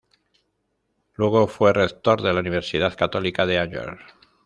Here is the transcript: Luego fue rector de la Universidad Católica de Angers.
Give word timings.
Luego 1.13 1.45
fue 1.45 1.73
rector 1.73 2.23
de 2.23 2.33
la 2.33 2.39
Universidad 2.39 2.97
Católica 2.97 3.45
de 3.45 3.59
Angers. 3.59 4.01